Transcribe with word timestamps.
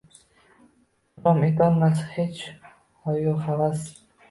Rom 1.25 1.43
etolmas 1.49 2.03
hech 2.15 2.41
hoyu-havas 3.07 3.89